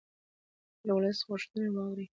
[0.85, 2.07] د ولس غوښتنې واورئ